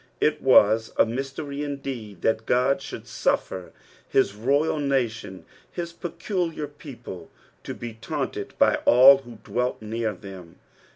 [0.19, 3.69] It was a mystery indeed that Ood should slifier
[4.09, 7.29] his royal oatioa, his peculiar people,
[7.63, 10.55] to be taunted by all who dwelt near them.